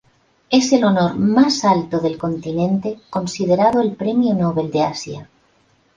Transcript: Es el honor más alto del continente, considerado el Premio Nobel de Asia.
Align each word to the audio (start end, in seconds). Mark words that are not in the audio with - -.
Es 0.49 0.73
el 0.73 0.83
honor 0.83 1.15
más 1.15 1.63
alto 1.63 1.99
del 1.99 2.17
continente, 2.17 3.01
considerado 3.11 3.81
el 3.81 3.93
Premio 3.95 4.33
Nobel 4.33 4.71
de 4.71 4.81
Asia. 4.81 5.29